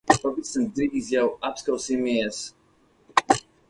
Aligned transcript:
Pavisam 0.21 0.63
drīz 0.79 1.11
jau 1.17 1.27
apskausimies. 1.51 2.45